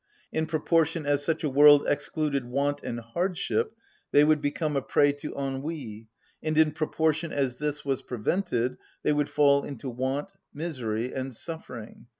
[0.31, 3.73] In proportion as such a world excluded want and hardship,
[4.11, 6.07] they would become a prey to ennui,
[6.41, 12.07] and in proportion as this was prevented, they would fall into want, misery, and suffering.